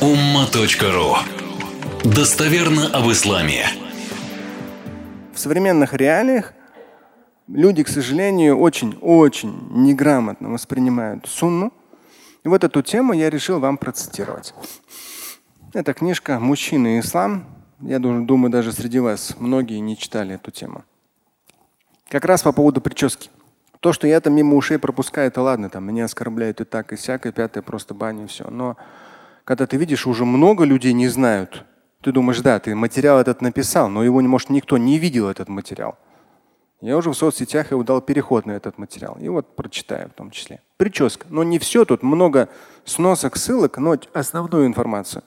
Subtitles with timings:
[0.00, 1.16] umma.ru
[2.04, 3.64] Достоверно об исламе.
[5.32, 6.52] В современных реалиях
[7.48, 11.72] люди, к сожалению, очень-очень неграмотно воспринимают сунну.
[12.44, 14.52] И вот эту тему я решил вам процитировать.
[15.72, 17.46] Это книжка «Мужчина и ислам».
[17.80, 20.84] Я думаю, даже среди вас многие не читали эту тему.
[22.10, 23.30] Как раз по поводу прически.
[23.80, 26.96] То, что я там мимо ушей пропускаю, это ладно, там меня оскорбляют и так, и
[26.96, 28.48] всякое, пятое, просто баню все.
[28.50, 28.76] Но
[29.46, 31.64] когда ты видишь, уже много людей не знают,
[32.02, 35.96] ты думаешь, да, ты материал этот написал, но его, может, никто не видел, этот материал.
[36.80, 39.16] Я уже в соцсетях его дал переход на этот материал.
[39.20, 40.60] И вот прочитаю в том числе.
[40.76, 41.26] Прическа.
[41.30, 42.48] Но не все, тут много
[42.84, 45.22] сносок, ссылок, но основную информацию.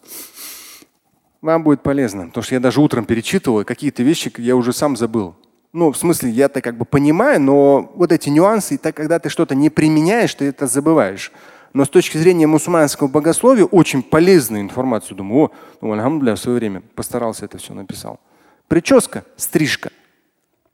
[1.41, 5.35] Вам будет полезно, потому что я даже утром перечитывал, какие-то вещи я уже сам забыл.
[5.71, 9.29] Ну, в смысле, я-то как бы понимаю, но вот эти нюансы, и так, когда ты
[9.29, 11.31] что-то не применяешь, ты это забываешь.
[11.73, 15.15] Но с точки зрения мусульманского богословия очень полезная информация.
[15.15, 15.51] Думаю, о,
[15.81, 18.19] ну, алхамдуля, в свое время постарался это все написал.
[18.67, 19.91] Прическа, стрижка.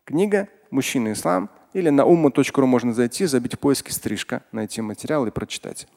[0.06, 5.32] Книга «Мужчина ислам» или на umma.ru можно зайти, забить в поиске стрижка, найти материал и
[5.32, 5.88] прочитать.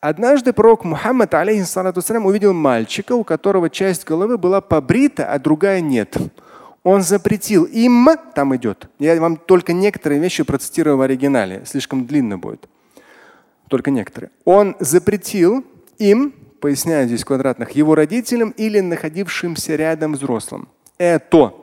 [0.00, 6.16] Однажды пророк Мухаммад алейхиссалату увидел мальчика, у которого часть головы была побрита, а другая нет.
[6.84, 8.88] Он запретил им, там идет.
[8.98, 12.68] Я вам только некоторые вещи процитирую в оригинале, слишком длинно будет.
[13.68, 14.30] Только некоторые.
[14.44, 15.64] Он запретил
[15.98, 20.68] им, поясняю здесь квадратных, его родителям или находившимся рядом взрослым.
[20.96, 21.54] Это,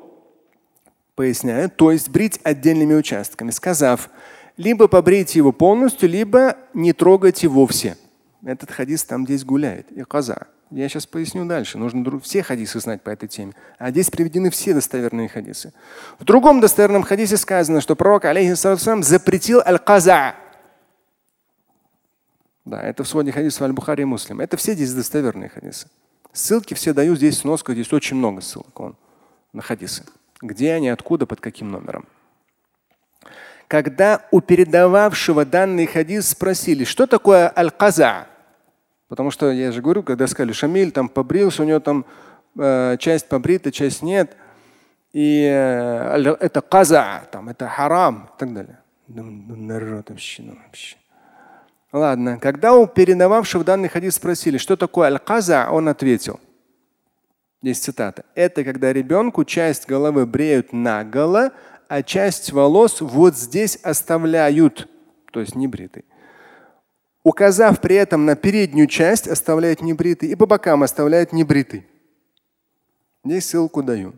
[1.16, 4.09] поясняю, то есть брить отдельными участками, сказав,
[4.58, 7.98] либо побрить его полностью, либо не трогать его вовсе.
[8.45, 9.92] Этот хадис там здесь гуляет.
[9.92, 10.48] И коза.
[10.72, 11.78] Я сейчас поясню дальше.
[11.78, 13.53] Нужно все хадисы знать по этой теме.
[13.78, 15.73] А здесь приведены все достоверные хадисы.
[16.20, 20.36] В другом достоверном хадисе сказано, что пророк алейхиссалам запретил аль-каза.
[22.66, 24.41] Да, это в своде хадисов Аль-Бухари и Муслим.
[24.41, 25.88] Это все здесь достоверные хадисы.
[26.33, 28.95] Ссылки все даю здесь сноска, здесь очень много ссылок он,
[29.53, 30.03] на хадисы.
[30.41, 32.05] Где они, откуда, под каким номером.
[33.67, 38.27] Когда у передававшего данный хадис спросили, что такое аль-каза,
[39.08, 42.05] Потому что я же говорю, когда сказали, Шамиль там побрился, у него там
[42.58, 44.36] э, часть побрита, часть нет.
[45.14, 48.80] И э, это каза, там, это харам и так далее.
[49.08, 50.98] Народ вообще, ну, вообще.
[51.95, 56.39] Ладно, когда у передававшего данный хадис спросили, что такое аль-каза, он ответил.
[57.61, 58.26] Здесь цитата.
[58.36, 61.54] Это когда ребенку часть головы бреют наголо,
[61.88, 64.89] а часть волос вот здесь оставляют,
[65.32, 66.04] то есть не бритый
[67.26, 71.86] указав при этом на переднюю часть, оставляет небритый, и по бокам оставляет небритый.
[73.26, 74.14] Здесь ссылку даю.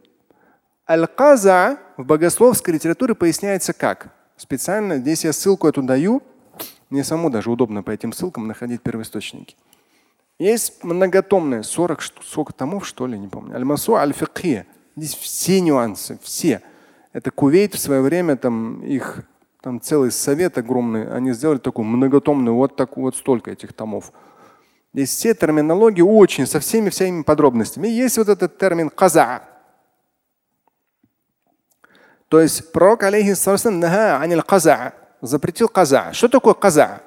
[0.88, 4.14] Аль-Каза в богословской литературе поясняется как?
[4.36, 6.22] Специально здесь я ссылку эту даю.
[6.90, 9.56] Мне самому даже удобно по этим ссылкам находить первоисточники.
[10.40, 13.56] Есть многотомные, 40 сколько томов, что ли, не помню.
[13.56, 14.68] Аль-Масу аль-Фикхия.
[14.96, 16.62] Здесь все нюансы, все.
[17.14, 19.24] Это Кувейт в свое время, там их
[19.62, 24.14] там целый совет огромный, они сделали такую многотомную, вот так вот столько этих томов.
[24.94, 27.88] Здесь все терминологии очень, со всеми всеми подробностями.
[27.88, 29.44] И есть вот этот термин каза.
[32.30, 33.82] То есть пророк алейхиссалам
[35.21, 36.13] запретил каза.
[36.13, 37.01] Что такое каза?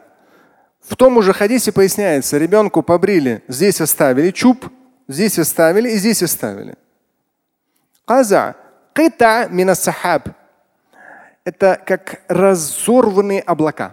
[0.82, 4.72] В том уже хадисе поясняется, ребенку побрили, здесь оставили чуб,
[5.08, 6.76] здесь оставили и здесь оставили.
[8.06, 8.56] Каза.
[8.94, 10.30] Кита мина сахаб
[11.44, 13.92] это как разорванные облака.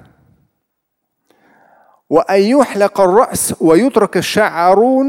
[2.13, 5.05] ويحلق الرأس ويترك شعر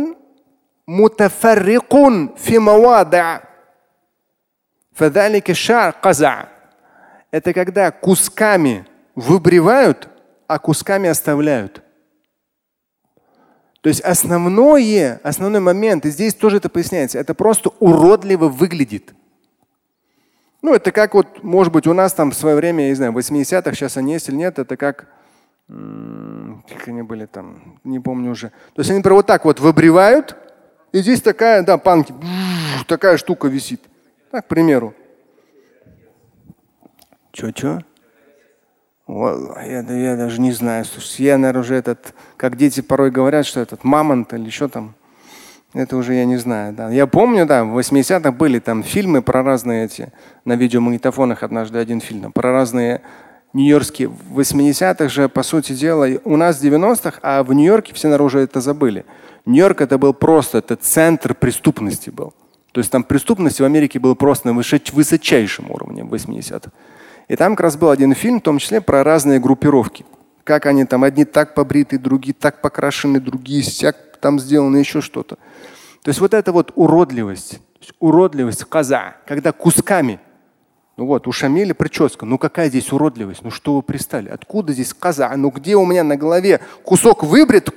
[0.88, 1.96] متفرق
[2.38, 3.40] في مواضع
[4.94, 6.46] فذلك الشعر قزع
[7.31, 8.86] это когда кусками
[9.19, 10.09] выбривают,
[10.47, 11.83] а кусками оставляют.
[13.81, 19.15] То есть основное, основной момент, и здесь тоже это поясняется, это просто уродливо выглядит.
[20.62, 23.12] Ну, это как вот, может быть, у нас там в свое время, я не знаю,
[23.12, 25.09] в 80-х, сейчас они есть или нет, это как,
[25.69, 28.49] как они были там, не помню уже.
[28.75, 30.37] То есть они, например, вот так вот выбривают,
[30.92, 32.15] и здесь такая, да, панки,
[32.87, 33.81] такая штука висит.
[34.31, 34.95] Так, к примеру.
[37.33, 37.84] Че-че?
[39.09, 40.84] Я, я даже не знаю.
[40.84, 44.95] Слушай, я, наверное, уже этот, как дети порой говорят, что этот мамонт или что там.
[45.75, 46.75] Это уже я не знаю.
[46.75, 46.91] Да.
[46.91, 50.13] Я помню, да, в 80-х были там фильмы про разные эти,
[50.45, 53.03] на видеомагнитофонах однажды один фильм, про разные
[53.53, 54.09] нью-йоркские.
[54.09, 58.39] В 80-х же, по сути дела, у нас в 90-х, а в Нью-Йорке все наружу
[58.39, 59.04] это забыли.
[59.47, 62.34] Нью-Йорк это был просто, это центр преступности был.
[62.72, 66.71] То есть там преступность в Америке была просто на высочайшем уровне в 80-х.
[67.28, 70.04] И там как раз был один фильм, в том числе про разные группировки.
[70.45, 75.36] Как они там, одни так побриты, другие так покрашены, другие сяк там сделано еще что-то.
[76.03, 77.60] То есть вот эта вот уродливость,
[78.01, 80.21] уродливость каза, когда кусками.
[80.97, 82.25] Ну вот, у Шамиля прическа.
[82.25, 83.45] Ну какая здесь уродливость?
[83.45, 84.30] Ну что вы пристали?
[84.30, 85.30] Откуда здесь каза?
[85.36, 87.69] Ну где у меня на голове кусок выбрит,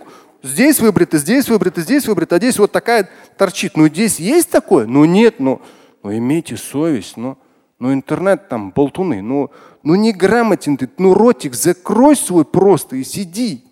[0.41, 3.75] здесь выбрит, и здесь выбрит, и здесь выбрит, а здесь вот такая торчит.
[3.75, 4.87] Ну здесь есть такое?
[4.87, 5.61] Ну нет, ну,
[6.01, 7.17] ну имейте совесть.
[7.17, 7.37] Ну,
[7.81, 9.23] ну интернет там болтуны.
[9.23, 9.49] Ну,
[9.81, 10.87] ну грамотен ты.
[10.99, 13.65] Ну ротик закрой свой просто и сиди.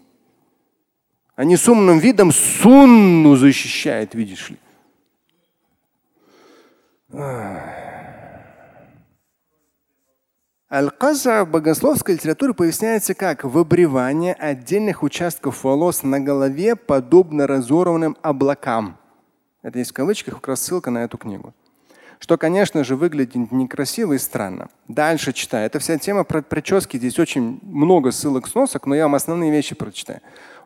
[1.35, 4.57] Они с умным видом сунну защищает, видишь ли.
[10.71, 18.97] Аль-Каза в богословской литературе поясняется как выбривание отдельных участков волос на голове, подобно разорванным облакам.
[19.61, 21.53] Это есть в кавычках как раз ссылка на эту книгу.
[22.19, 24.67] Что, конечно же, выглядит некрасиво и странно.
[24.89, 25.65] Дальше читаю.
[25.65, 26.97] Это вся тема про прически.
[26.97, 30.19] Здесь очень много ссылок сносок, но я вам основные вещи прочитаю.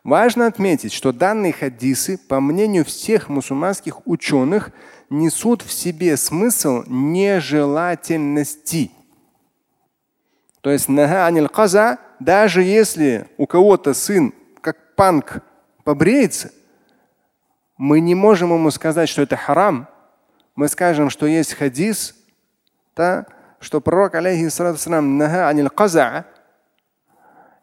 [0.03, 4.71] Важно отметить, что данные хадисы, по мнению всех мусульманских ученых,
[5.09, 8.91] несут в себе смысл нежелательности.
[10.61, 10.89] То есть
[11.51, 15.43] каза, даже если у кого-то сын, как панк,
[15.83, 16.51] побреется,
[17.77, 19.87] мы не можем ему сказать, что это харам.
[20.55, 22.15] Мы скажем, что есть хадис,
[22.95, 23.25] да,
[23.59, 24.79] что пророк алейхиссалату
[25.69, 26.25] каза,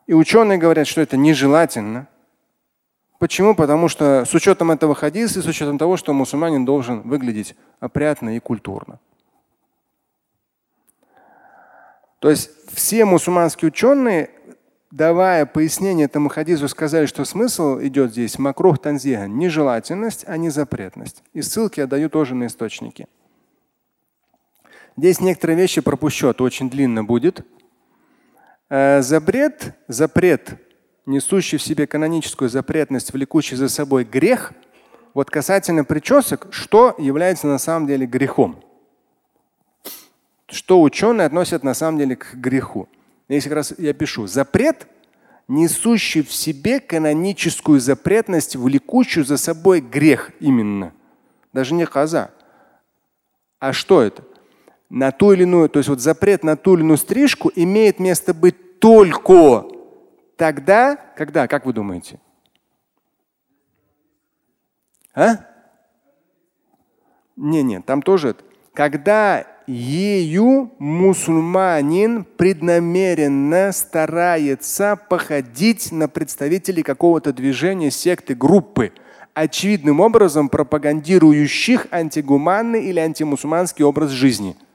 [0.07, 2.09] и ученые говорят, что это нежелательно.
[3.21, 3.55] Почему?
[3.55, 8.35] Потому что с учетом этого хадиса и с учетом того, что мусульманин должен выглядеть опрятно
[8.37, 8.99] и культурно.
[12.19, 14.31] То есть все мусульманские ученые,
[14.91, 21.23] давая пояснение этому хадису, сказали, что смысл идет здесь макрух танзиха, нежелательность, а не запретность.
[21.33, 23.07] И ссылки я даю тоже на источники.
[24.97, 27.47] Здесь некоторые вещи пропущу, это очень длинно будет.
[28.69, 30.59] Э, запрет, запрет
[31.07, 34.53] несущий в себе каноническую запретность, влекущий за собой грех,
[35.15, 38.63] вот касательно причесок, что является на самом деле грехом?
[40.47, 42.89] Что ученые относят на самом деле к греху?
[43.35, 44.89] Если как раз я пишу запрет,
[45.47, 50.93] несущий в себе каноническую запретность, влекущую за собой грех именно.
[51.53, 52.33] Даже не каза.
[53.61, 54.25] А что это?
[54.89, 58.35] На ту или иную, то есть вот запрет на ту или иную стрижку имеет место
[58.35, 59.67] быть только
[60.37, 62.19] Тогда, когда, как вы думаете?
[65.15, 65.47] А?
[67.37, 68.35] Не, не, там тоже.
[68.73, 78.93] Когда ею мусульманин преднамеренно старается походить на представителей какого-то движения, секты, группы,
[79.35, 84.57] очевидным образом пропагандирующих антигуманный или антимусульманский образ жизни–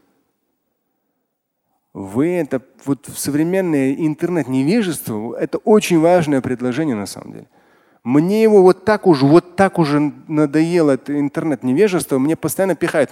[1.95, 7.47] вы это вот в современное интернет-невежество, это очень важное предложение на самом деле.
[8.05, 13.09] Мне его вот так уже, вот так уже надоело это интернет-невежество, мне постоянно пихают.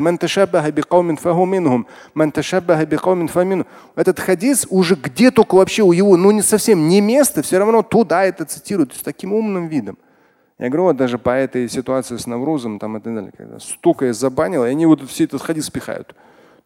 [3.96, 7.82] Этот хадис уже где только вообще у его, ну не совсем не место, все равно
[7.82, 9.98] туда это цитируют с таким умным видом.
[10.60, 14.06] Я говорю, вот даже по этой ситуации с Наврузом там и так далее, когда столько
[14.06, 16.14] я забанил, и они вот все этот хадис пихают.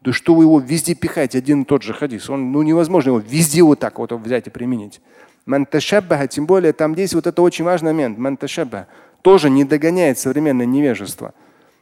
[0.02, 2.30] Да что вы его везде пихаете, один и тот же хадис.
[2.30, 5.00] Он, ну, невозможно его везде вот так вот взять и применить.
[5.48, 8.18] Манташаббаха, тем более там здесь вот это очень важный момент.
[8.18, 8.88] Манташаббаха
[9.22, 11.34] тоже не догоняет современное невежество.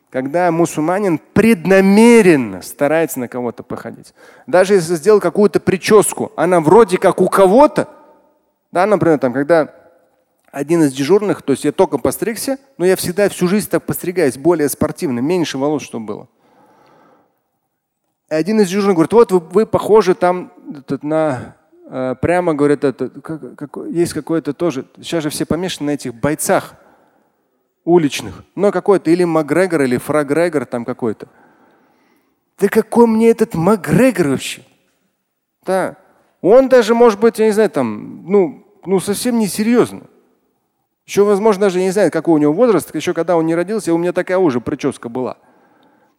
[0.10, 4.14] Когда мусульманин преднамеренно старается на кого-то походить.
[4.48, 7.90] Даже если сделал какую-то прическу, она вроде как у кого-то,
[8.72, 9.74] да, например, там, когда
[10.52, 14.38] один из дежурных, то есть я только постригся, но я всегда всю жизнь так постригаюсь,
[14.38, 16.28] более спортивно, меньше волос, чтобы было
[18.30, 20.52] один из дежурных говорит, вот вы, вы похожи там
[21.02, 21.56] на
[21.88, 26.76] прямо говорит, это, как, как, есть какое-то тоже, сейчас же все помешаны на этих бойцах
[27.84, 31.28] уличных, но какой-то или Макгрегор, или Фрагрегор там какой-то.
[32.58, 34.64] Да какой мне этот Макгрегор вообще?
[35.66, 35.98] Да.
[36.42, 40.04] Он даже, может быть, я не знаю, там, ну, ну совсем не серьезно.
[41.06, 42.94] Еще, возможно, даже не знаю, какой у него возраст.
[42.96, 45.38] Еще когда он не родился, у меня такая уже прическа была.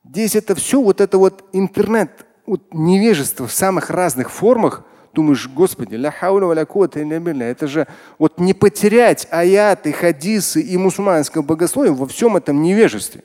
[0.04, 4.84] Здесь это все, вот это вот интернет, вот невежество в самых разных формах.
[5.16, 7.86] Думаешь, Господи, ля хауля ля это же
[8.18, 13.22] вот не потерять аяты, хадисы и мусульманское богословие во всем этом невежестве.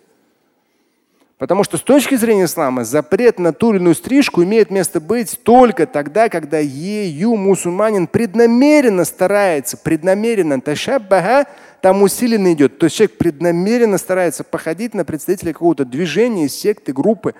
[1.38, 5.38] Потому что с точки зрения ислама запрет на ту или иную стрижку имеет место быть
[5.44, 11.46] только тогда, когда ею мусульманин преднамеренно старается, преднамеренно ташаббаха,
[11.82, 12.78] там усиленно идет.
[12.78, 17.36] То есть человек преднамеренно старается походить на представителя какого-то движения, секты, группы.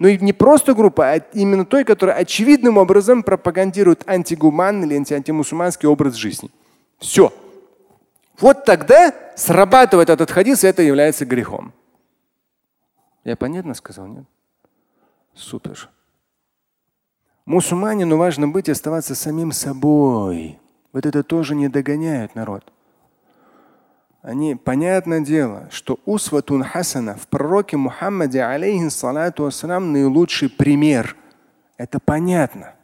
[0.00, 5.86] Но и не просто группа, а именно той, которая очевидным образом пропагандирует антигуманный или антимусульманский
[5.86, 6.50] образ жизни.
[6.98, 7.30] Все.
[8.38, 11.74] Вот тогда срабатывает этот хадис, и это является грехом.
[13.24, 14.24] Я понятно сказал, нет?
[15.34, 15.90] Супер.
[17.44, 20.58] Мусульманину важно быть и оставаться самим собой.
[20.94, 22.72] Вот это тоже не догоняет народ.
[24.22, 31.16] Они, понятное дело, что усватун хасана в пророке Мухаммаде, алейхиссалату вассалам, наилучший пример.
[31.78, 32.74] Это понятно.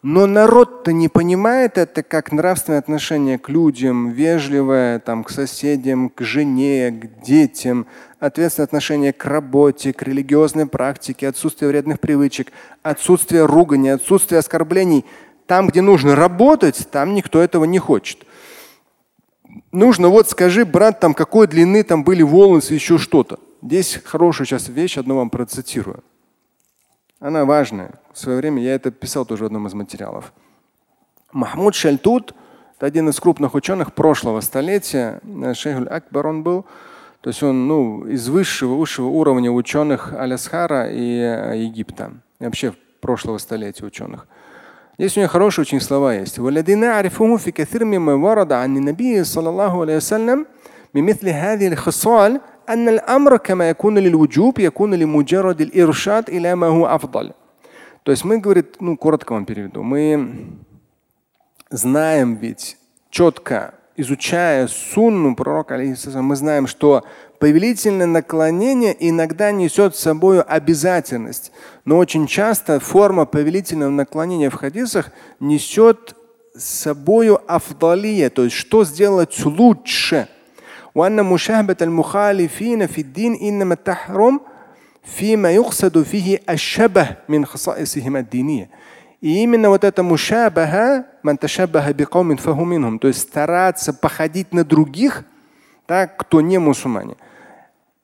[0.00, 6.22] Но народ-то не понимает это как нравственное отношение к людям, вежливое там, к соседям, к
[6.22, 7.86] жене, к детям,
[8.18, 12.52] ответственное отношение к работе, к религиозной практике, отсутствие вредных привычек,
[12.82, 15.04] отсутствие ругани, отсутствие оскорблений.
[15.46, 18.24] Там, где нужно работать, там никто этого не хочет.
[19.74, 23.40] Нужно, вот скажи, брат, там какой длины там были волосы, еще что-то.
[23.60, 26.04] Здесь хорошая сейчас вещь, одну вам процитирую.
[27.18, 27.94] Она важная.
[28.12, 30.32] В свое время я это писал тоже в одном из материалов.
[31.32, 32.36] Махмуд Шальтут,
[32.76, 35.20] это один из крупных ученых прошлого столетия.
[35.54, 36.66] Шейх Акбар он был.
[37.20, 42.12] То есть он ну, из высшего, высшего уровня ученых Алясхара и э, Египта.
[42.38, 44.28] И вообще прошлого столетия ученых.
[44.97, 46.39] Здесь у него хорошие очень слова есть.
[50.93, 57.33] بمثل هذه الخصال أن الأمر كما يكون للوجوب يكون لمجرد الإرشاد إلى ما هو أفضل.
[58.03, 60.57] То есть мы, говорит, ну коротко вам переведу, мы
[61.69, 62.77] знаем ведь
[63.11, 67.03] четко, изучая сунну пророка, мы знаем, что
[67.43, 71.51] повелительное наклонение иногда несет с собой обязательность,
[71.85, 76.15] но очень часто форма повелительного наклонения в хадисах несет
[76.55, 80.39] с собой афдалия, то есть что сделать лучше –
[80.95, 84.39] وأن مشاهبة المخالفين في الدين إنما تحرم
[85.03, 88.69] فيما يقصد فيه الشبه من خصائصهم الدينية.
[89.21, 95.25] И именно вот это мушабаха, манташабаха бикаумин фахуминхум, то есть стараться походить на других,
[95.87, 97.15] так, кто не мусульмане.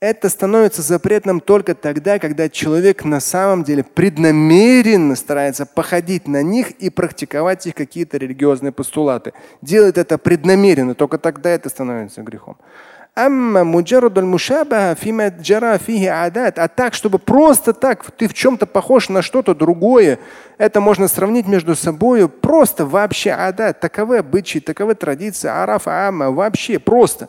[0.00, 6.70] Это становится запретным только тогда, когда человек на самом деле преднамеренно старается походить на них
[6.70, 9.34] и практиковать их какие-то религиозные постулаты.
[9.60, 12.56] Делает это преднамеренно, только тогда это становится грехом.
[16.58, 20.18] А так, чтобы просто так, ты в чем-то похож на что-то другое,
[20.58, 26.78] это можно сравнить между собой просто вообще адат, таковы обычаи, таковы традиции, арафа ама, вообще
[26.78, 27.28] просто.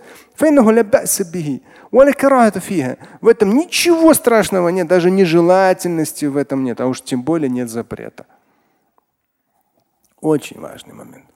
[3.20, 7.70] В этом ничего страшного нет, даже нежелательности в этом нет, а уж тем более нет
[7.70, 8.26] запрета.
[10.22, 11.31] Очень важный момент.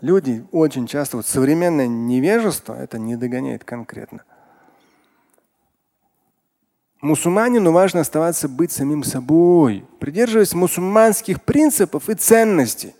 [0.00, 4.22] Люди очень часто, вот современное невежество это не догоняет конкретно.
[7.00, 12.94] Мусульманину важно оставаться быть самим собой, придерживаясь мусульманских принципов и ценностей.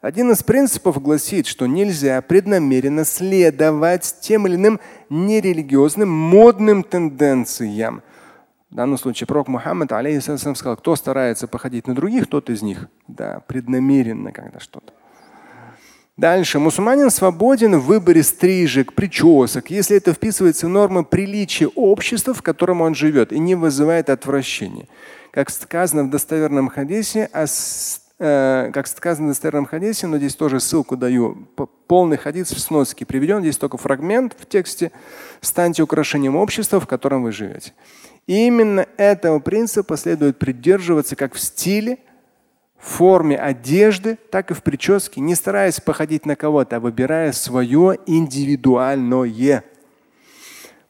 [0.00, 8.02] Один из принципов гласит, что нельзя преднамеренно следовать тем или иным нерелигиозным модным тенденциям.
[8.70, 12.88] В данном случае пророк Мухаммад алейхиссалам сказал, кто старается походить на других, тот из них.
[13.08, 14.92] Да, преднамеренно когда что-то.
[16.16, 16.60] Дальше.
[16.60, 22.82] Мусульманин свободен в выборе стрижек, причесок, если это вписывается в нормы приличия общества, в котором
[22.82, 24.86] он живет, и не вызывает отвращения.
[25.32, 30.96] Как сказано в достоверном хадисе, э, как сказано в достоверном хадисе, но здесь тоже ссылку
[30.96, 31.48] даю,
[31.88, 34.92] полный хадис в сноске приведен, здесь только фрагмент в тексте,
[35.40, 37.72] станьте украшением общества, в котором вы живете.
[38.28, 41.98] И именно этого принципа следует придерживаться как в стиле,
[42.86, 49.64] форме одежды, так и в прическе, не стараясь походить на кого-то, а выбирая свое индивидуальное.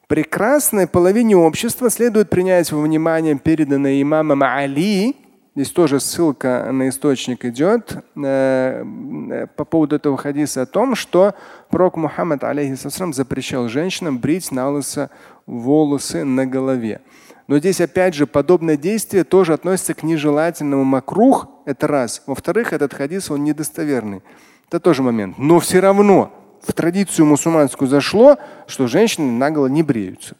[0.07, 5.15] Прекрасной половине общества следует принять во внимание переданное имамом Али,
[5.55, 11.33] здесь тоже ссылка на источник идет, э, по поводу этого хадиса о том, что
[11.69, 15.09] пророк Мухаммад алейхиссалам запрещал женщинам брить на лысо
[15.47, 17.01] волосы на голове.
[17.47, 21.47] Но здесь опять же подобное действие тоже относится к нежелательному макрух.
[21.65, 22.21] Это раз.
[22.27, 24.21] Во-вторых, этот хадис он недостоверный.
[24.67, 25.37] Это тоже момент.
[25.37, 26.31] Но все равно
[26.61, 30.35] в традицию мусульманскую зашло, что женщины наголо не бреются.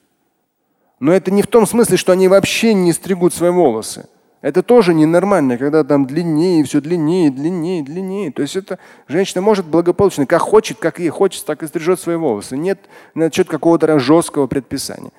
[1.00, 4.08] Но это не в том смысле, что они вообще не стригут свои волосы.
[4.42, 8.32] Это тоже ненормально, когда там длиннее, все длиннее, длиннее, длиннее.
[8.32, 8.78] То есть это
[9.08, 12.56] женщина может благополучно, как хочет, как ей хочется, так и стрижет свои волосы.
[12.56, 12.80] Нет
[13.16, 15.10] насчет какого-то жесткого предписания.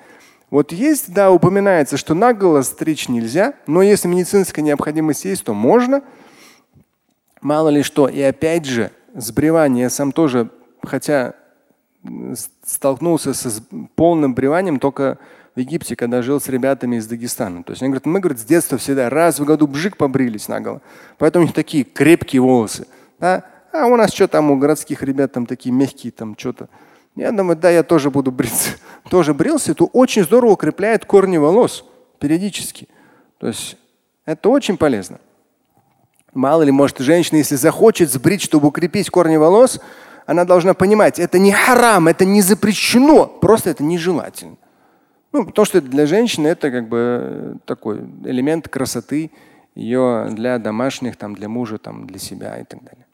[0.49, 6.01] Вот есть, да, упоминается, что наголо стричь нельзя, но если медицинская необходимость есть, то можно.
[7.41, 8.07] Мало ли что.
[8.07, 10.49] И опять же, сбривание я сам тоже,
[10.83, 11.33] хотя
[12.65, 13.61] столкнулся с
[13.95, 15.17] полным бриванием только
[15.55, 17.63] в Египте, когда жил с ребятами из Дагестана.
[17.63, 20.81] То есть они говорят, мы говорят, с детства всегда раз в году бжик побрились наголо.
[21.17, 22.87] Поэтому у них такие крепкие волосы.
[23.19, 23.43] Да?
[23.73, 26.69] А у нас что там у городских ребят там такие мягкие, там что-то
[27.17, 28.77] Я думаю, да, я тоже буду бриться.
[29.09, 29.71] тоже брился.
[29.71, 31.83] Это очень здорово укрепляет корни волос
[32.19, 32.87] периодически.
[33.39, 33.75] То есть
[34.25, 35.19] это очень полезно.
[36.33, 39.81] Мало ли, может, женщина, если захочет сбрить, чтобы укрепить корни волос,
[40.27, 44.57] она должна понимать, это не харам, это не запрещено, просто это нежелательно.
[45.31, 49.31] Ну, потому что для женщины это как бы такой элемент красоты
[49.73, 53.06] ее для домашних, там, для мужа, там, для себя и так далее.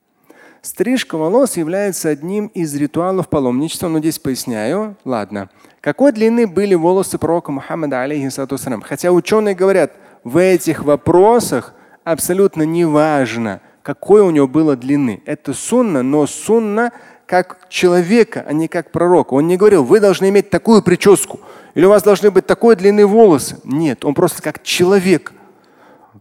[0.65, 4.95] Стрижка волос является одним из ритуалов паломничества, но здесь поясняю.
[5.03, 5.49] Ладно.
[5.81, 9.91] Какой длины были волосы пророка Мухаммада, алейхиссалату Хотя ученые говорят,
[10.23, 11.73] в этих вопросах
[12.05, 15.21] абсолютно не важно, какой у него было длины.
[15.25, 16.93] Это сунна, но сунна
[17.25, 19.33] как человека, а не как пророка.
[19.33, 21.41] Он не говорил, вы должны иметь такую прическу,
[21.75, 23.57] или у вас должны быть такой длины волосы.
[23.65, 25.33] Нет, он просто как человек.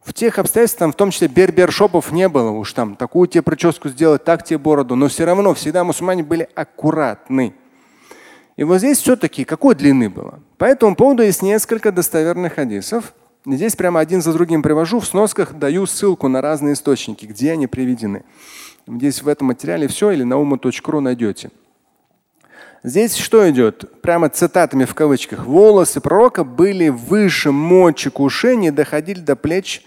[0.05, 4.25] В тех обстоятельствах, в том числе бербершопов не было уж там, такую тебе прическу сделать,
[4.25, 7.55] так тебе бороду, но все равно всегда мусульмане были аккуратны.
[8.57, 10.41] И вот здесь все-таки какой длины было?
[10.59, 13.15] По этому поводу есть несколько достоверных хадисов.
[13.47, 15.01] Здесь прямо один за другим привожу.
[15.01, 18.25] В сносках даю ссылку на разные источники, где они приведены.
[18.87, 21.51] Здесь в этом материале все или на ума.ру найдете.
[22.85, 24.03] Здесь что идет?
[24.03, 25.47] Прямо цитатами в кавычках.
[25.47, 29.85] Волосы пророка были выше мочек ушей, не доходили до плеч.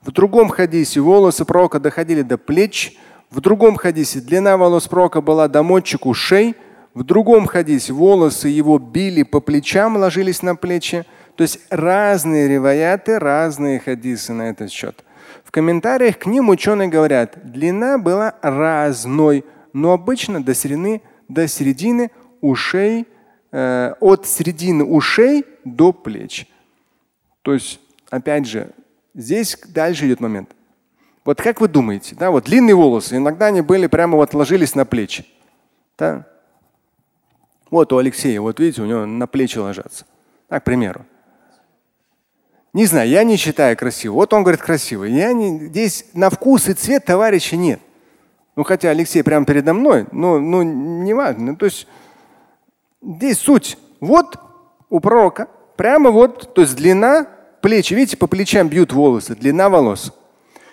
[0.00, 2.96] В другом хадисе волосы пророка доходили до плеч.
[3.30, 6.56] В другом хадисе длина волос пророка была до мочек ушей.
[6.94, 11.04] В другом хадисе волосы его били по плечам, ложились на плечи.
[11.36, 15.04] То есть разные реваяты, разные хадисы на этот счет.
[15.44, 22.10] В комментариях к ним ученые говорят, длина была разной, но обычно до середины, до середины
[22.40, 23.06] ушей,
[23.52, 26.46] э, от середины ушей до плеч.
[27.42, 27.80] То есть,
[28.10, 28.70] опять же,
[29.14, 30.50] здесь дальше идет момент.
[31.24, 34.86] Вот как вы думаете, да, вот длинные волосы, иногда они были прямо вот ложились на
[34.86, 35.26] плечи.
[35.98, 36.26] Да?
[37.70, 40.06] Вот у Алексея, вот видите, у него на плечи ложатся.
[40.48, 41.04] Так, к примеру.
[42.72, 44.14] Не знаю, я не считаю красиво.
[44.14, 45.04] Вот он говорит красиво.
[45.04, 47.80] Я не, здесь на вкус и цвет товарища нет.
[48.56, 51.56] Ну, хотя Алексей прямо передо мной, но ну, не важно.
[51.56, 51.86] То есть
[53.02, 53.78] Здесь суть.
[54.00, 54.38] Вот
[54.88, 57.26] у пророка прямо вот, то есть длина
[57.60, 57.94] плечи.
[57.94, 60.12] Видите, по плечам бьют волосы, длина волос.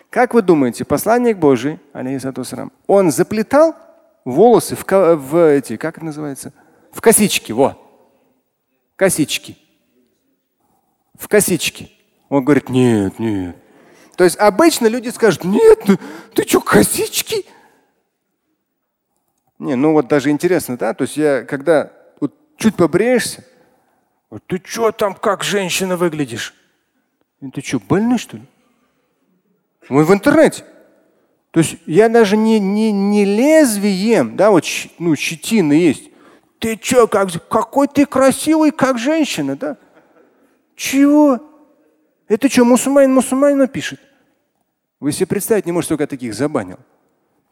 [0.09, 3.75] Как вы думаете, посланник Божий, алейхиссалам, он заплетал
[4.23, 4.85] волосы в,
[5.15, 6.53] в эти, как это называется?
[6.91, 7.77] В косички, во.
[8.95, 9.57] Косички.
[11.19, 11.91] В косички.
[12.29, 13.57] Он говорит, нет, нет.
[14.15, 15.97] То есть обычно люди скажут, нет, ну,
[16.33, 17.45] ты что, косички?
[19.59, 20.93] Не, ну вот даже интересно, да?
[20.93, 21.91] То есть я когда
[22.57, 23.45] чуть побреешься.
[24.47, 26.53] Ты что там, как женщина выглядишь?
[27.53, 28.43] Ты что, больной что ли?
[29.89, 30.65] Мы в интернете.
[31.51, 34.65] То есть я даже не, не, не лезвием, да, вот
[34.99, 36.09] ну, щетина есть.
[36.59, 39.77] Ты что, как, какой ты красивый, как женщина, да?
[40.75, 41.39] Чего?
[42.27, 44.01] Это что, мусульманин мусульманину пишет?
[44.99, 46.79] Вы себе представить не можете, сколько таких забанил.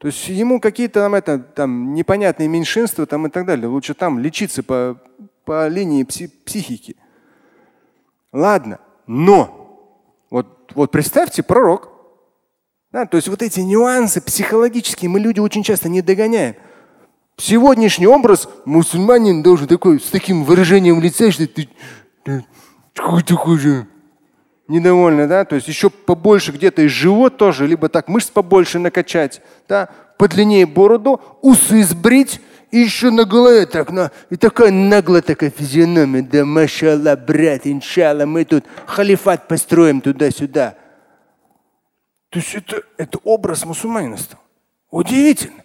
[0.03, 3.69] То есть ему какие-то там, это, там непонятные меньшинства там, и так далее.
[3.69, 5.01] Лучше там лечиться по,
[5.45, 6.97] по линии пси психики.
[8.33, 9.95] Ладно, но
[10.29, 11.89] вот, вот представьте пророк.
[12.91, 16.55] Да, то есть вот эти нюансы психологические мы люди очень часто не догоняем.
[17.37, 21.69] Сегодняшний образ мусульманин должен такой с таким выражением лица, что ты,
[22.23, 22.45] ты
[22.93, 23.87] такой же
[24.67, 29.41] недовольны, да, то есть еще побольше где-то и живот тоже, либо так мышц побольше накачать,
[29.67, 32.39] да, подлиннее бороду, усы сбрить,
[32.71, 38.25] и еще на голове так, на, и такая наглая такая физиономия, да, машалла, брат, иншалла,
[38.25, 40.75] мы тут халифат построим туда-сюда.
[42.29, 44.39] То есть это, это образ мусульманина стал.
[44.89, 45.63] Удивительно.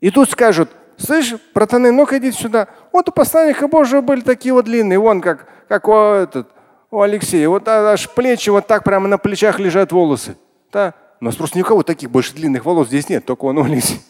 [0.00, 2.66] И тут скажут, слышь, братаны, ну-ка идите сюда.
[2.92, 6.48] Вот у посланника Божьего были такие вот длинные, вон как, как у этот,
[6.90, 7.48] у Алексея.
[7.48, 10.36] Вот аж плечи, вот так прямо на плечах лежат волосы.
[10.72, 10.94] Да?
[11.20, 14.00] У нас просто никого таких больше длинных волос здесь нет, только он у Алексея.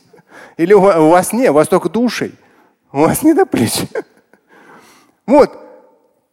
[0.57, 2.35] Или у вас нет, у вас только до ушей.
[2.93, 3.73] У вас не до плеч.
[5.27, 5.59] Вот.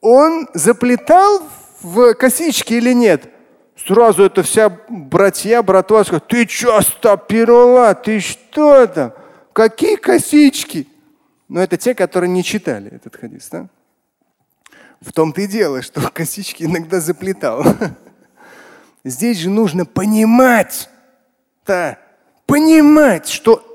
[0.02, 1.44] Он заплетал
[1.82, 3.30] в косички или нет?
[3.76, 7.96] Сразу это вся братья, братва скажут, ты что, стопировала?
[7.96, 9.14] Ты что там?
[9.54, 10.88] Какие косички?
[11.48, 13.68] Но это те, которые не читали этот хадис, да?
[15.02, 17.64] В том-то и дело, что косички иногда заплетал.
[19.04, 20.90] Здесь же нужно понимать,
[21.66, 21.98] да,
[22.46, 23.66] понимать, что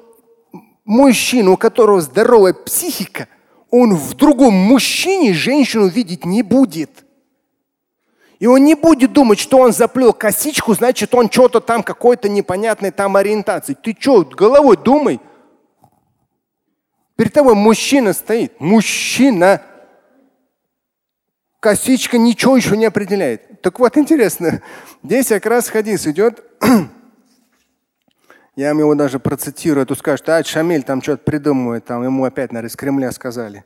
[0.85, 3.27] мужчина, у которого здоровая психика,
[3.71, 7.05] он в другом мужчине женщину видеть не будет.
[8.39, 12.93] И он не будет думать, что он заплел косичку, значит, он что-то там какой-то непонятной
[12.93, 13.75] там ориентации.
[13.75, 15.21] Ты что, головой думай.
[17.17, 18.61] Перед тобой мужчина стоит.
[18.61, 19.63] Мужчина
[21.66, 23.62] Косичка ничего еще не определяет.
[23.62, 24.62] Так вот, интересно,
[25.04, 26.44] здесь как раз хадис идет.
[28.56, 32.26] Я вам его даже процитирую, а то скажет, а Шамиль там что-то придумывает, там ему
[32.26, 33.64] опять, наверное, из Кремля сказали.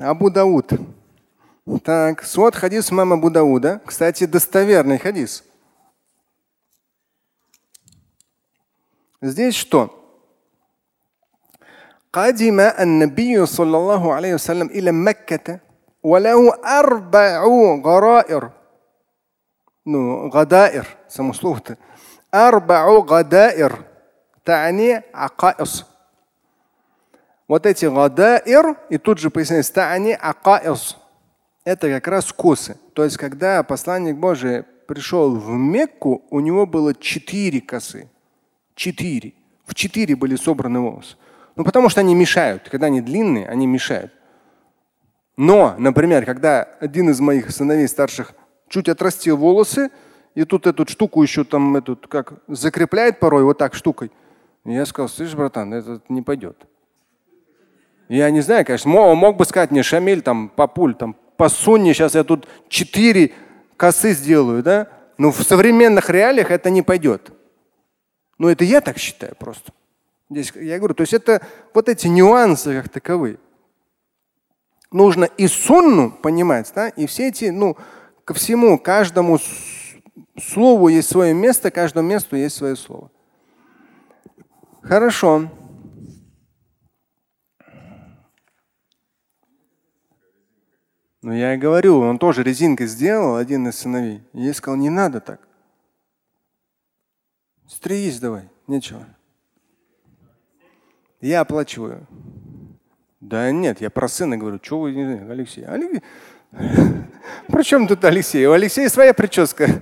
[0.00, 0.72] Абу Дауд.
[1.84, 3.80] Так, свод хадис мама Абу Дауда.
[3.86, 5.44] Кстати, достоверный хадис.
[9.20, 9.98] Здесь что?
[12.12, 15.60] قدم النبي صلى الله عليه وسلم إلى مكة
[16.03, 18.51] Валяу арбау гараир.
[19.85, 21.77] Ну, гадаир, само слово-то.
[22.31, 23.85] Арбау гадаир.
[24.43, 25.85] Тани акаис.
[27.47, 30.97] Вот эти гадаир, и тут же поясняется тани акаис.
[31.63, 32.77] Это как раз косы.
[32.93, 38.09] То есть, когда посланник Божий пришел в Мекку, у него было четыре косы.
[38.75, 39.33] Четыре.
[39.65, 41.17] В четыре были собраны волосы.
[41.55, 42.69] Ну, потому что они мешают.
[42.69, 44.13] Когда они длинные, они мешают.
[45.37, 48.33] Но, например, когда один из моих сыновей старших
[48.67, 49.91] чуть отрастил волосы,
[50.33, 54.11] и тут эту штуку еще там эту, как закрепляет порой вот так штукой.
[54.65, 56.57] я сказал, слышишь, братан, это не пойдет.
[58.09, 61.93] Я не знаю, конечно, мог, мог бы сказать мне, Шамиль, там, папуль, там, по сунне,
[61.93, 63.33] сейчас я тут четыре
[63.75, 64.87] косы сделаю, да?
[65.17, 67.31] Но в современных реалиях это не пойдет.
[68.37, 69.71] Ну, это я так считаю просто.
[70.29, 71.41] Здесь я говорю, то есть это
[71.73, 73.37] вот эти нюансы как таковые.
[74.91, 77.75] Нужно и сунну понимать, да, и все эти, ну,
[78.23, 79.37] ко всему, каждому
[80.39, 83.11] слову есть свое место, каждому месту есть свое слово.
[84.81, 85.49] Хорошо.
[91.21, 94.23] Ну я и говорю, он тоже резинкой сделал, один из сыновей.
[94.31, 95.45] Я сказал, не надо так.
[97.67, 99.05] Стригись давай, нечего.
[101.19, 102.07] Я оплачиваю.
[103.19, 104.91] Да нет, я про сына говорю, что вы,
[105.29, 105.65] Алексей?
[105.65, 106.03] Алексей?
[107.47, 108.45] При чем тут Алексей?
[108.45, 109.81] У Алексея своя прическа.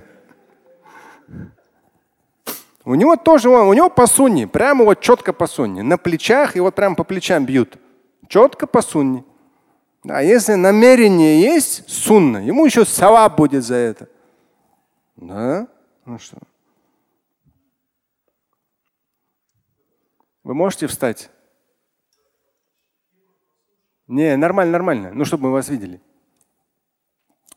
[2.84, 5.82] У него тоже, у него по сунне, прямо вот четко по сунне.
[5.82, 7.78] На плечах и вот прямо по плечам бьют.
[8.28, 9.24] Четко по сунне.
[10.08, 14.08] А если намерение есть сунна, ему еще сава будет за это.
[15.16, 15.66] Да?
[16.04, 16.38] Ну что?
[20.44, 21.28] Вы можете встать?
[24.08, 25.10] Не, нормально, нормально.
[25.12, 26.00] Ну, чтобы мы вас видели.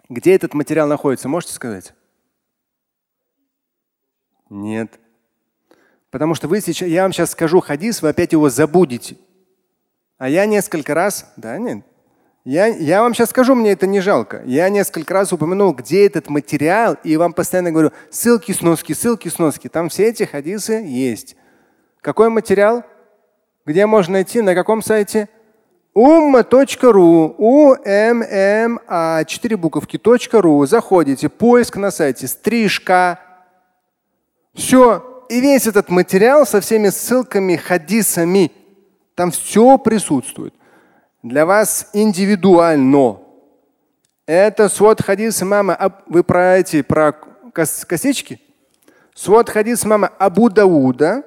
[0.10, 1.94] Где этот материал находится, можете сказать?
[4.50, 5.00] Нет.
[6.10, 9.18] Потому что вы сейчас, я вам сейчас скажу хадис, вы опять его забудете.
[10.18, 11.86] А я несколько раз, да, нет,
[12.46, 14.42] я, я вам сейчас скажу, мне это не жалко.
[14.46, 19.68] Я несколько раз упомянул, где этот материал, и вам постоянно говорю, ссылки, сноски, ссылки, сноски.
[19.68, 21.36] Там все эти хадисы есть.
[22.02, 22.84] Какой материал?
[23.66, 24.42] Где можно найти?
[24.42, 25.30] На каком сайте?
[25.96, 30.00] umma.ru, у м м а четыре буковки
[30.34, 30.66] .ру.
[30.66, 33.20] Заходите, поиск на сайте, стрижка.
[34.54, 35.26] Все.
[35.30, 38.52] И весь этот материал со всеми ссылками, хадисами,
[39.14, 40.54] там все присутствует
[41.22, 43.20] для вас индивидуально.
[44.26, 46.02] Это свод хадис мама.
[46.08, 47.14] Вы про эти, про
[47.54, 48.40] косички?
[49.14, 51.24] Свод хадис мама Абу Дауда.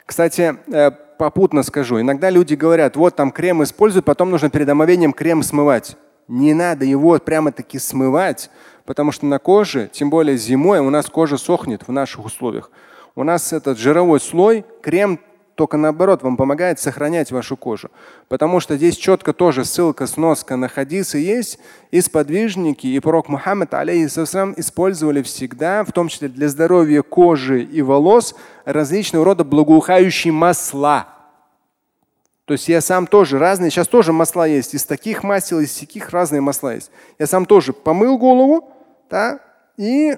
[0.06, 2.02] кстати, э, попутно скажу.
[2.02, 5.96] Иногда люди говорят, вот там крем используют, потом нужно перед омовением крем смывать.
[6.28, 8.50] Не надо его прямо-таки смывать,
[8.86, 12.72] потому что на коже, тем более зимой, у нас кожа сохнет в наших условиях.
[13.16, 15.20] У нас этот жировой слой, крем
[15.56, 17.92] только наоборот вам помогает сохранять вашу кожу.
[18.28, 21.60] Потому что здесь четко тоже ссылка, сноска на хадисы есть.
[21.92, 27.82] И сподвижники, и пророк Мухаммад алейхиссалам использовали всегда, в том числе для здоровья кожи и
[27.82, 31.08] волос, различного рода благоухающие масла.
[32.46, 36.10] То есть я сам тоже разные, сейчас тоже масла есть, из таких масел, из таких
[36.10, 36.92] разные масла есть.
[37.18, 38.70] Я сам тоже помыл голову,
[39.10, 39.40] да,
[39.78, 40.18] и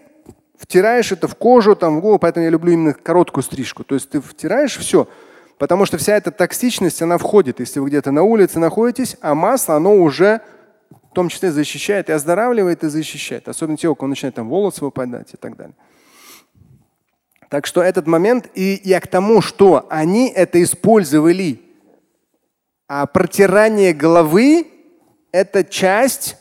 [0.57, 3.83] втираешь это в кожу, там, в голову, поэтому я люблю именно короткую стрижку.
[3.83, 5.07] То есть ты втираешь все,
[5.59, 9.75] потому что вся эта токсичность, она входит, если вы где-то на улице находитесь, а масло,
[9.75, 10.41] оно уже
[11.11, 13.47] в том числе защищает и оздоравливает, и защищает.
[13.47, 15.75] Особенно те, у кого начинают там волосы выпадать и так далее.
[17.49, 21.61] Так что этот момент, и я к тому, что они это использовали.
[22.87, 24.67] А протирание головы–
[25.31, 26.37] это часть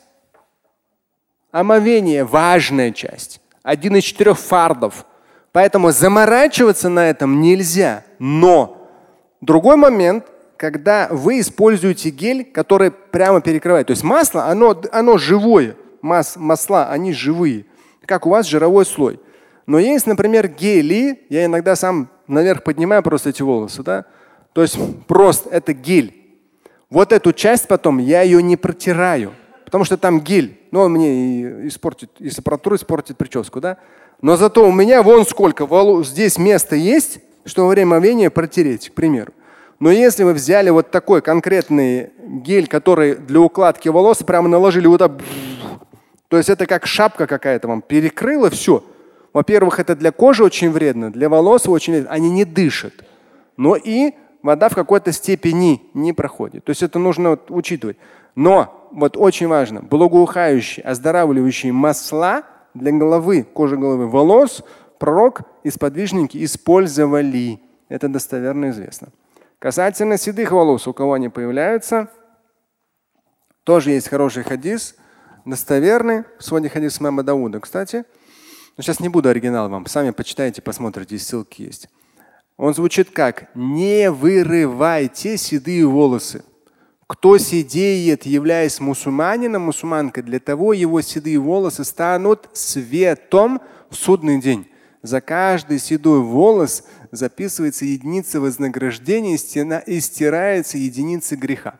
[1.50, 3.40] омовения, важная часть.
[3.62, 5.06] Один из четырех фардов.
[5.52, 8.04] Поэтому заморачиваться на этом нельзя.
[8.18, 8.90] Но
[9.40, 10.26] другой момент,
[10.58, 13.86] когда вы используете гель, который прямо перекрывает.
[13.86, 15.76] То есть масло, оно, оно живое.
[16.02, 17.64] Мас, масла, они живые.
[18.04, 19.18] Как у вас жировой слой.
[19.66, 24.04] Но есть, например, гели, я иногда сам наверх поднимаю просто эти волосы, да?
[24.52, 26.23] То есть просто это гель.
[26.94, 29.32] Вот эту часть потом я ее не протираю,
[29.64, 30.60] потому что там гель.
[30.70, 33.78] Ну, он мне и испортит, если протру, испортит прическу, да?
[34.22, 38.90] Но зато у меня вон сколько волос, здесь место есть, что во время омовения протереть,
[38.90, 39.32] к примеру.
[39.80, 42.10] Но если вы взяли вот такой конкретный
[42.44, 45.20] гель, который для укладки волос, прямо наложили вот так,
[46.28, 48.84] то есть это как шапка какая-то вам перекрыла все.
[49.32, 52.12] Во-первых, это для кожи очень вредно, для волос очень вредно.
[52.12, 52.92] Они не дышат.
[53.56, 54.12] Но и
[54.44, 56.64] вода в какой-то степени не проходит.
[56.64, 57.96] То есть это нужно вот учитывать.
[58.36, 64.62] Но вот очень важно, благоухающие, оздоравливающие масла для головы, кожи головы, волос
[64.98, 67.60] пророк и сподвижники использовали.
[67.88, 69.08] Это достоверно известно.
[69.58, 72.08] Касательно седых волос, у кого они появляются,
[73.64, 74.94] тоже есть хороший хадис,
[75.46, 78.04] достоверный, своде хадис мама Дауда, кстати–
[78.76, 81.88] но сейчас не буду оригинал вам, сами почитайте, посмотрите, ссылки есть.
[82.56, 86.44] Он звучит как «Не вырывайте седые волосы».
[87.06, 94.66] Кто сидеет, являясь мусульманином, мусульманкой, для того его седые волосы станут светом в судный день.
[95.02, 101.78] За каждый седой волос записывается единица вознаграждения и стирается единица греха.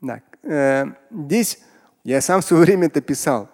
[0.00, 1.58] Так, э, здесь
[2.02, 3.51] я сам в свое время это писал.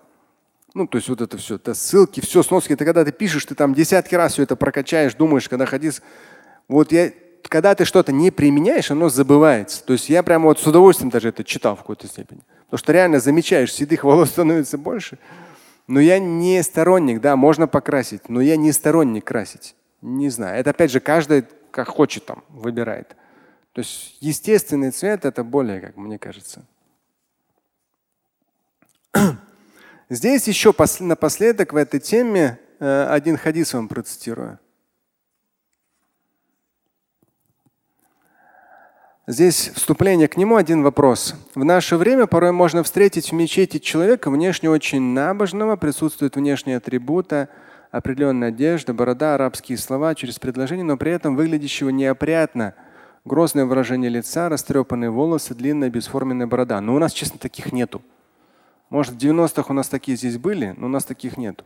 [0.75, 2.73] Ну, то есть вот это все, это ссылки, все, сноски.
[2.73, 6.03] Это когда ты пишешь, ты там десятки раз все это прокачаешь, думаешь, когда хадис.
[6.69, 7.11] Вот я,
[7.43, 9.83] когда ты что-то не применяешь, оно забывается.
[9.85, 12.43] То есть я прямо вот с удовольствием даже это читал в какой-то степени.
[12.67, 15.19] Потому что реально замечаешь, седых волос становится больше.
[15.87, 19.75] Но я не сторонник, да, можно покрасить, но я не сторонник красить.
[20.03, 20.61] Не знаю.
[20.61, 23.17] Это опять же каждый как хочет там выбирает.
[23.73, 26.65] То есть естественный цвет это более, как мне кажется.
[30.11, 34.59] Здесь еще напоследок в этой теме э, один хадис вам процитирую.
[39.27, 41.35] Здесь вступление к нему один вопрос.
[41.55, 47.49] В наше время порой можно встретить в мечети человека внешне очень набожного, присутствуют внешние атрибуты,
[47.91, 52.73] определенная одежда, борода, арабские слова через предложение, но при этом выглядящего неопрятно.
[53.27, 56.81] Грозное выражение лица, растрепанные волосы, длинная бесформенная борода.
[56.81, 58.01] Но у нас, честно, таких нету.
[58.91, 61.65] Может, в 90-х у нас такие здесь были, но у нас таких нет.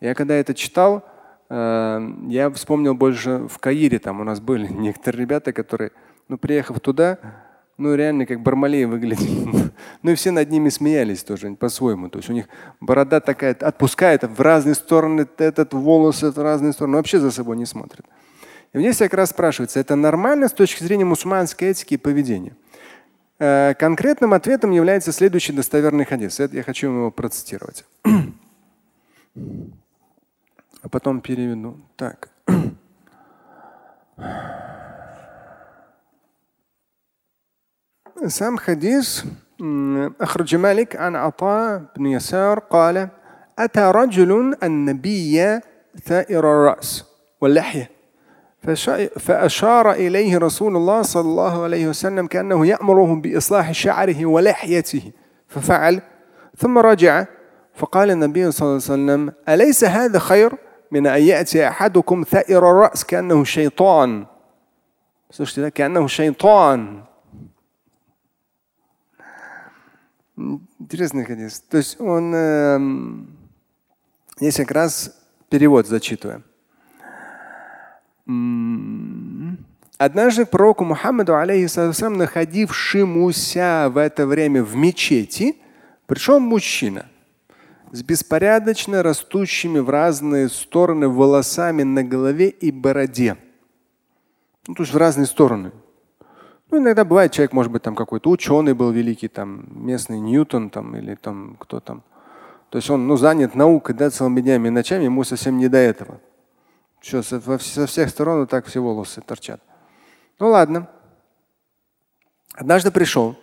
[0.00, 1.04] Я когда это читал,
[1.50, 5.92] э, я вспомнил больше в Каире, там у нас были некоторые ребята, которые,
[6.28, 7.18] ну, приехав туда,
[7.76, 9.70] ну, реально как Бармалей выглядели.
[10.02, 12.08] ну и все над ними смеялись тоже по-своему.
[12.08, 12.46] То есть у них
[12.80, 17.66] борода такая, отпускает в разные стороны, этот волос в разные стороны, вообще за собой не
[17.66, 18.04] смотрит.
[18.72, 22.56] И здесь как раз спрашивается, это нормально с точки зрения мусульманской этики и поведения?
[23.39, 26.39] Э, конкретным ответом является следующий достоверный хадис.
[26.39, 27.85] Это я хочу его процитировать.
[30.81, 31.77] А потом переведу.
[31.95, 32.29] Так.
[38.27, 39.23] سام حديث
[40.19, 43.09] أخرج مالك عن عطاء بن يسار قال
[43.59, 45.59] أتى رجل النبي
[46.03, 47.05] ثائر الرأس
[47.41, 47.92] واللحية
[49.19, 55.11] فأشار إليه رسول الله صلى الله عليه وسلم كأنه يأمرهم بإصلاح شعره ولحيته
[55.47, 56.01] ففعل
[56.57, 57.25] ثم رجع
[57.75, 60.53] فقال النبي صلى الله عليه وسلم أليس هذا خير
[60.91, 64.25] من أن يأتي أحدكم ثائر الرأس كأنه شيطان
[65.75, 67.03] كأنه شيطان
[70.79, 71.59] Интересный хадис.
[71.69, 72.79] То есть он, э,
[74.37, 75.13] здесь как раз
[75.49, 76.43] перевод зачитываем.
[79.98, 85.56] Однажды пророку Мухаммаду, алейхиссалам, находившемуся в это время в мечети,
[86.06, 87.06] пришел мужчина
[87.92, 93.36] с беспорядочно растущими в разные стороны волосами на голове и бороде.
[94.66, 95.70] Ну, то есть в разные стороны.
[96.70, 100.96] Ну, иногда бывает, человек, может быть, там какой-то ученый был великий, там местный Ньютон там,
[100.96, 102.02] или там кто там.
[102.70, 105.78] То есть он ну, занят наукой да, целыми днями и ночами, ему совсем не до
[105.78, 106.18] этого.
[107.04, 109.60] Что, со, со всех сторон вот так все волосы торчат.
[110.38, 110.88] Ну ладно.
[112.54, 113.36] Однажды пришел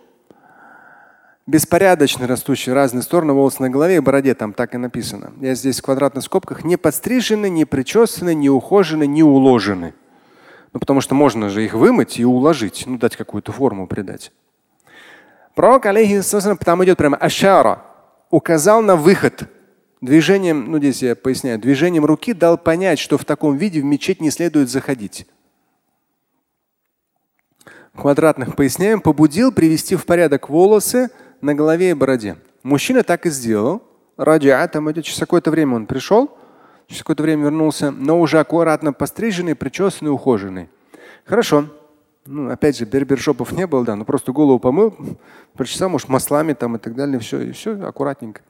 [1.46, 5.32] беспорядочно растущий в разные стороны волосы на голове и бороде, там так и написано.
[5.40, 9.94] Я здесь в квадратных скобках не подстрижены, не причесаны, не ухожены, не уложены.
[10.72, 14.32] Ну, потому что можно же их вымыть и уложить, ну, дать какую-то форму придать.
[15.54, 17.84] Пророк, алейхиссалам, там идет прямо ашара,
[18.28, 19.48] указал на выход.
[20.02, 24.20] Движением, ну здесь я поясняю, движением руки дал понять, что в таком виде в мечеть
[24.20, 25.28] не следует заходить.
[27.94, 31.10] Квадратных поясняем, побудил привести в порядок волосы
[31.40, 32.36] на голове и бороде.
[32.64, 33.80] Мужчина так и сделал.
[34.16, 36.36] Раджа, там идет через какое-то время он пришел,
[36.88, 40.68] Через какое-то время вернулся, но уже аккуратно постриженный, причесанный, ухоженный.
[41.24, 41.66] Хорошо.
[42.26, 44.94] Ну, опять же, бербершопов не было, да, но просто голову помыл,
[45.54, 48.42] причесал, может, маслами там и так далее, все, и все аккуратненько.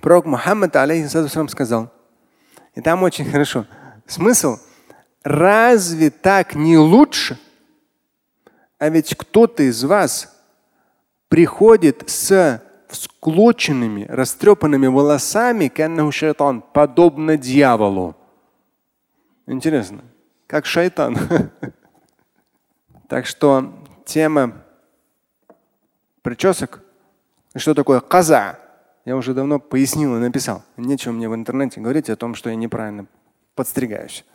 [0.00, 1.92] Пророк Мухаммад, алейхиссалам, сказал,
[2.74, 3.66] и там очень хорошо,
[4.06, 4.58] смысл,
[5.22, 7.38] разве так не лучше?
[8.78, 10.40] А ведь кто-то из вас
[11.28, 15.72] приходит с всклоченными, растрепанными волосами,
[16.10, 18.16] шайтан, подобно дьяволу.
[19.46, 20.02] Интересно,
[20.46, 21.18] как шайтан.
[23.08, 23.72] Так что
[24.04, 24.52] тема
[26.22, 26.82] причесок,
[27.56, 28.58] что такое каза,
[29.08, 30.62] я уже давно пояснил и написал.
[30.76, 33.06] Нечего мне в интернете говорить о том, что я неправильно
[33.54, 34.26] подстригаюсь.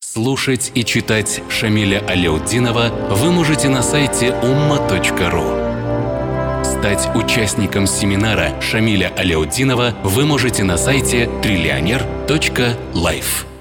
[0.00, 6.64] Слушать и читать Шамиля Аляутдинова вы можете на сайте umma.ru.
[6.64, 13.51] Стать участником семинара Шамиля Аляутдинова вы можете на сайте триллионер.life.